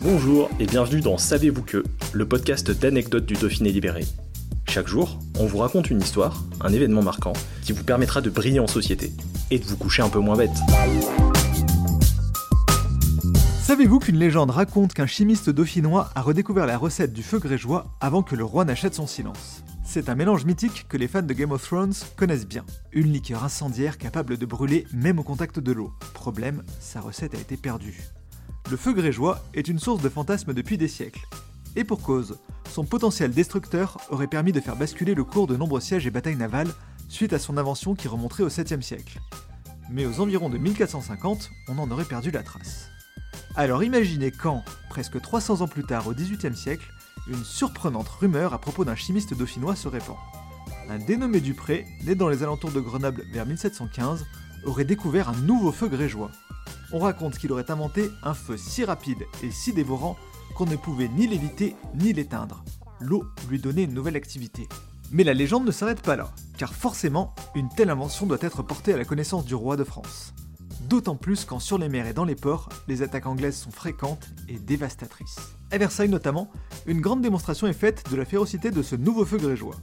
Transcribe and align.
Bonjour 0.00 0.48
et 0.60 0.66
bienvenue 0.66 1.00
dans 1.00 1.18
Savez-vous 1.18 1.64
que, 1.64 1.82
le 2.12 2.28
podcast 2.28 2.70
d'anecdotes 2.70 3.26
du 3.26 3.34
Dauphiné 3.34 3.72
libéré. 3.72 4.04
Chaque 4.68 4.86
jour, 4.86 5.18
on 5.40 5.46
vous 5.46 5.58
raconte 5.58 5.90
une 5.90 6.00
histoire, 6.00 6.44
un 6.60 6.72
événement 6.72 7.02
marquant, 7.02 7.32
qui 7.64 7.72
vous 7.72 7.82
permettra 7.82 8.20
de 8.20 8.30
briller 8.30 8.60
en 8.60 8.68
société 8.68 9.10
et 9.50 9.58
de 9.58 9.64
vous 9.64 9.76
coucher 9.76 10.02
un 10.02 10.08
peu 10.08 10.20
moins 10.20 10.36
bête. 10.36 10.56
Savez-vous 13.60 13.98
qu'une 13.98 14.18
légende 14.18 14.52
raconte 14.52 14.94
qu'un 14.94 15.08
chimiste 15.08 15.50
dauphinois 15.50 16.10
a 16.14 16.22
redécouvert 16.22 16.66
la 16.66 16.78
recette 16.78 17.12
du 17.12 17.24
feu 17.24 17.40
grégeois 17.40 17.92
avant 18.00 18.22
que 18.22 18.36
le 18.36 18.44
roi 18.44 18.64
n'achète 18.64 18.94
son 18.94 19.08
silence? 19.08 19.64
C'est 19.84 20.08
un 20.08 20.14
mélange 20.14 20.44
mythique 20.44 20.86
que 20.88 20.96
les 20.96 21.08
fans 21.08 21.22
de 21.22 21.34
Game 21.34 21.50
of 21.50 21.64
Thrones 21.64 21.94
connaissent 22.14 22.46
bien. 22.46 22.64
Une 22.92 23.12
liqueur 23.12 23.42
incendiaire 23.42 23.98
capable 23.98 24.36
de 24.36 24.46
brûler 24.46 24.86
même 24.92 25.18
au 25.18 25.24
contact 25.24 25.58
de 25.58 25.72
l'eau. 25.72 25.92
Problème, 26.14 26.62
sa 26.78 27.00
recette 27.00 27.34
a 27.34 27.40
été 27.40 27.56
perdue. 27.56 27.98
Le 28.70 28.76
feu 28.76 28.92
grégeois 28.92 29.42
est 29.54 29.68
une 29.68 29.78
source 29.78 30.02
de 30.02 30.10
fantasmes 30.10 30.52
depuis 30.52 30.76
des 30.76 30.88
siècles. 30.88 31.26
Et 31.74 31.84
pour 31.84 32.02
cause, 32.02 32.38
son 32.70 32.84
potentiel 32.84 33.30
destructeur 33.30 33.96
aurait 34.10 34.26
permis 34.26 34.52
de 34.52 34.60
faire 34.60 34.76
basculer 34.76 35.14
le 35.14 35.24
cours 35.24 35.46
de 35.46 35.56
nombreux 35.56 35.80
sièges 35.80 36.06
et 36.06 36.10
batailles 36.10 36.36
navales 36.36 36.74
suite 37.08 37.32
à 37.32 37.38
son 37.38 37.56
invention 37.56 37.94
qui 37.94 38.08
remonterait 38.08 38.42
au 38.42 38.50
7e 38.50 38.82
siècle. 38.82 39.20
Mais 39.90 40.04
aux 40.04 40.20
environs 40.20 40.50
de 40.50 40.58
1450, 40.58 41.50
on 41.68 41.78
en 41.78 41.90
aurait 41.90 42.04
perdu 42.04 42.30
la 42.30 42.42
trace. 42.42 42.90
Alors 43.56 43.82
imaginez 43.82 44.30
quand, 44.30 44.62
presque 44.90 45.18
300 45.18 45.62
ans 45.62 45.68
plus 45.68 45.84
tard 45.84 46.06
au 46.06 46.12
XVIIIe 46.12 46.54
siècle, 46.54 46.92
une 47.26 47.44
surprenante 47.44 48.08
rumeur 48.08 48.52
à 48.52 48.60
propos 48.60 48.84
d'un 48.84 48.96
chimiste 48.96 49.32
dauphinois 49.32 49.76
se 49.76 49.88
répand. 49.88 50.16
Un 50.90 50.98
dénommé 50.98 51.40
Dupré, 51.40 51.86
né 52.04 52.14
dans 52.14 52.28
les 52.28 52.42
alentours 52.42 52.72
de 52.72 52.80
Grenoble 52.80 53.24
vers 53.32 53.46
1715, 53.46 54.26
aurait 54.64 54.84
découvert 54.84 55.30
un 55.30 55.36
nouveau 55.36 55.72
feu 55.72 55.88
grégeois. 55.88 56.30
On 56.92 56.98
raconte 56.98 57.38
qu'il 57.38 57.52
aurait 57.52 57.70
inventé 57.70 58.10
un 58.22 58.34
feu 58.34 58.56
si 58.56 58.84
rapide 58.84 59.24
et 59.42 59.50
si 59.50 59.72
dévorant 59.72 60.16
qu'on 60.54 60.66
ne 60.66 60.76
pouvait 60.76 61.08
ni 61.08 61.26
l'éviter 61.26 61.76
ni 61.94 62.12
l'éteindre. 62.12 62.64
L'eau 63.00 63.24
lui 63.48 63.58
donnait 63.58 63.84
une 63.84 63.94
nouvelle 63.94 64.16
activité. 64.16 64.68
Mais 65.10 65.24
la 65.24 65.34
légende 65.34 65.64
ne 65.64 65.70
s'arrête 65.70 66.02
pas 66.02 66.16
là, 66.16 66.32
car 66.56 66.74
forcément, 66.74 67.34
une 67.54 67.68
telle 67.68 67.90
invention 67.90 68.26
doit 68.26 68.38
être 68.40 68.62
portée 68.62 68.92
à 68.92 68.96
la 68.96 69.04
connaissance 69.04 69.44
du 69.44 69.54
roi 69.54 69.76
de 69.76 69.84
France 69.84 70.34
d'autant 70.88 71.16
plus 71.16 71.44
quand 71.44 71.58
sur 71.58 71.78
les 71.78 71.88
mers 71.88 72.06
et 72.06 72.14
dans 72.14 72.24
les 72.24 72.34
ports, 72.34 72.68
les 72.88 73.02
attaques 73.02 73.26
anglaises 73.26 73.56
sont 73.56 73.70
fréquentes 73.70 74.28
et 74.48 74.58
dévastatrices. 74.58 75.38
À 75.70 75.78
Versailles 75.78 76.08
notamment, 76.08 76.50
une 76.86 77.00
grande 77.00 77.20
démonstration 77.20 77.66
est 77.66 77.72
faite 77.72 78.04
de 78.10 78.16
la 78.16 78.24
férocité 78.24 78.70
de 78.70 78.82
ce 78.82 78.96
nouveau 78.96 79.24
feu 79.24 79.36
grégeois. 79.36 79.76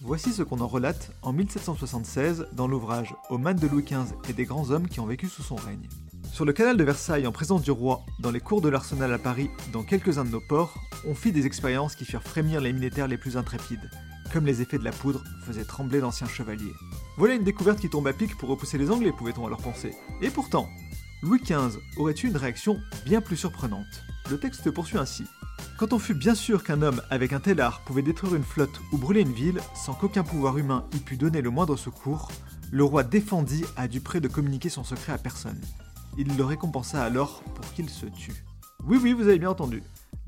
Voici 0.00 0.32
ce 0.32 0.42
qu'on 0.42 0.60
en 0.60 0.66
relate 0.66 1.12
en 1.20 1.32
1776 1.32 2.46
dans 2.52 2.66
l'ouvrage 2.66 3.14
Aux 3.28 3.38
de 3.38 3.66
Louis 3.66 3.82
XV 3.82 4.14
et 4.28 4.32
des 4.32 4.46
grands 4.46 4.70
hommes 4.70 4.88
qui 4.88 5.00
ont 5.00 5.06
vécu 5.06 5.28
sous 5.28 5.42
son 5.42 5.56
règne. 5.56 5.88
Sur 6.32 6.44
le 6.44 6.52
canal 6.52 6.76
de 6.76 6.84
Versailles 6.84 7.26
en 7.26 7.32
présence 7.32 7.62
du 7.62 7.70
roi, 7.70 8.06
dans 8.20 8.30
les 8.30 8.40
cours 8.40 8.60
de 8.60 8.68
l'Arsenal 8.68 9.12
à 9.12 9.18
Paris, 9.18 9.50
dans 9.72 9.82
quelques-uns 9.82 10.24
de 10.24 10.30
nos 10.30 10.40
ports, 10.40 10.74
on 11.06 11.14
fit 11.14 11.32
des 11.32 11.44
expériences 11.44 11.96
qui 11.96 12.04
firent 12.04 12.22
frémir 12.22 12.60
les 12.60 12.72
militaires 12.72 13.08
les 13.08 13.18
plus 13.18 13.36
intrépides, 13.36 13.90
comme 14.32 14.46
les 14.46 14.62
effets 14.62 14.78
de 14.78 14.84
la 14.84 14.92
poudre 14.92 15.22
faisaient 15.44 15.64
trembler 15.64 16.00
d'anciens 16.00 16.28
chevaliers. 16.28 16.72
Voilà 17.18 17.34
une 17.34 17.44
découverte 17.44 17.80
qui 17.80 17.90
tombe 17.90 18.06
à 18.06 18.12
pic 18.12 18.38
pour 18.38 18.48
repousser 18.48 18.78
les 18.78 18.90
Anglais, 18.90 19.12
pouvait-on 19.12 19.46
alors 19.46 19.60
penser. 19.60 19.92
Et 20.22 20.30
pourtant, 20.30 20.68
Louis 21.22 21.40
XV 21.40 21.78
aurait 21.98 22.14
eu 22.14 22.28
une 22.28 22.36
réaction 22.36 22.80
bien 23.04 23.20
plus 23.20 23.36
surprenante. 23.36 24.04
Le 24.30 24.38
texte 24.38 24.70
poursuit 24.70 24.98
ainsi. 24.98 25.24
Quand 25.78 25.92
on 25.92 25.98
fut 25.98 26.14
bien 26.14 26.34
sûr 26.34 26.62
qu'un 26.64 26.80
homme 26.80 27.02
avec 27.10 27.32
un 27.32 27.40
tel 27.40 27.60
art 27.60 27.82
pouvait 27.84 28.02
détruire 28.02 28.36
une 28.36 28.44
flotte 28.44 28.80
ou 28.92 28.98
brûler 28.98 29.22
une 29.22 29.32
ville 29.32 29.60
sans 29.74 29.92
qu'aucun 29.92 30.22
pouvoir 30.22 30.56
humain 30.56 30.86
y 30.94 30.98
pût 30.98 31.16
donner 31.16 31.42
le 31.42 31.50
moindre 31.50 31.76
secours, 31.76 32.30
le 32.70 32.84
roi 32.84 33.02
défendit 33.02 33.64
à 33.76 33.88
Dupré 33.88 34.20
de 34.20 34.28
communiquer 34.28 34.68
son 34.68 34.84
secret 34.84 35.12
à 35.12 35.18
personne. 35.18 35.60
Il 36.20 36.36
le 36.36 36.44
récompensa 36.44 37.02
alors 37.02 37.42
pour 37.54 37.72
qu'il 37.72 37.88
se 37.88 38.04
tue. 38.04 38.44
Oui 38.84 38.98
oui, 39.02 39.14
vous 39.14 39.22
avez 39.22 39.38
bien 39.38 39.48
entendu. 39.48 39.82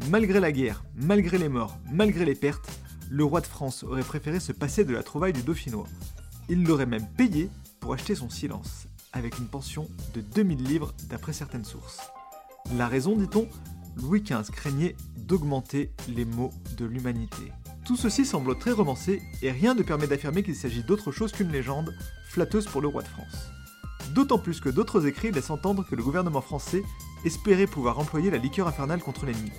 Malgré 0.09 0.41
la 0.41 0.51
guerre, 0.51 0.83
malgré 0.95 1.37
les 1.37 1.51
morts, 1.51 1.77
malgré 1.93 2.25
les 2.25 2.35
pertes, 2.35 2.67
le 3.11 3.25
roi 3.25 3.43
de 3.43 3.47
France 3.47 3.83
aurait 3.83 4.01
préféré 4.01 4.41
se 4.41 4.53
passer 4.53 4.87
de 4.87 4.95
la 4.95 5.03
trouvaille 5.03 5.35
du 5.35 5.43
Dauphinois. 5.43 5.87
Il 6.49 6.65
l'aurait 6.65 6.87
même 6.87 7.07
payé 7.19 7.51
pour 7.79 7.93
acheter 7.93 8.15
son 8.15 8.31
silence, 8.31 8.87
avec 9.13 9.39
une 9.39 9.49
pension 9.49 9.87
de 10.15 10.23
2000 10.23 10.65
livres 10.65 10.95
d'après 11.11 11.35
certaines 11.35 11.67
sources. 11.67 12.01
La 12.75 12.89
raison, 12.89 13.15
dit-on, 13.15 13.47
Louis 13.97 14.23
XV 14.23 14.51
craignait 14.51 14.97
d'augmenter 15.19 15.93
les 16.09 16.25
maux 16.25 16.55
de 16.79 16.87
l'humanité. 16.87 17.53
Tout 17.85 17.99
ceci 17.99 18.25
semble 18.25 18.59
très 18.59 18.73
romancé 18.73 19.21
et 19.43 19.51
rien 19.51 19.75
ne 19.75 19.83
permet 19.83 20.07
d'affirmer 20.07 20.43
qu'il 20.43 20.57
s'agit 20.57 20.85
d'autre 20.85 21.13
chose 21.13 21.33
qu'une 21.33 21.53
légende 21.53 21.95
flatteuse 22.31 22.65
pour 22.65 22.81
le 22.81 22.89
roi 22.89 23.03
de 23.03 23.09
France. 23.09 23.53
D'autant 24.13 24.39
plus 24.39 24.61
que 24.61 24.69
d'autres 24.69 25.07
écrits 25.07 25.33
laissent 25.33 25.51
entendre 25.51 25.87
que 25.89 25.95
le 25.95 26.03
gouvernement 26.03 26.43
français 26.43 26.83
espérait 27.25 27.67
pouvoir 27.67 27.99
employer 27.99 28.31
la 28.31 28.37
liqueur 28.37 28.69
infernale 28.69 29.01
contre 29.01 29.25
l'ennemi. 29.25 29.51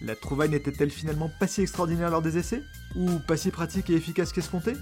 La 0.00 0.16
trouvaille 0.16 0.50
n'était-elle 0.50 0.90
finalement 0.90 1.30
pas 1.38 1.46
si 1.46 1.62
extraordinaire 1.62 2.10
lors 2.10 2.22
des 2.22 2.36
essais? 2.36 2.62
Ou 2.96 3.18
pas 3.28 3.36
si 3.36 3.50
pratique 3.50 3.88
et 3.90 3.94
efficace 3.94 4.32
qu'escompté 4.32 4.72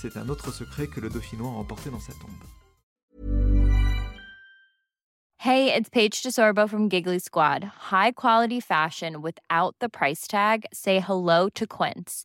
C'est 0.00 0.16
un 0.16 0.28
autre 0.30 0.52
secret 0.52 0.86
que 0.86 1.00
le 1.00 1.10
Dauphinois 1.10 1.50
a 1.50 1.52
emporté 1.52 1.90
dans 1.90 2.00
sa 2.00 2.12
tombe. 2.14 2.30
Hey, 5.38 5.72
it's 5.72 5.90
Paige 5.90 6.22
DeSorbo 6.22 6.68
from 6.68 6.88
Giggly 6.88 7.20
Squad. 7.20 7.62
High 7.90 8.12
quality 8.12 8.58
fashion 8.58 9.20
without 9.20 9.76
the 9.80 9.88
price 9.88 10.26
tag. 10.26 10.64
Say 10.72 10.98
hello 10.98 11.48
to 11.50 11.66
Quince. 11.66 12.24